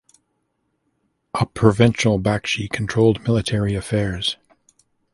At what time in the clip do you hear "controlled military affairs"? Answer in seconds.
2.67-4.35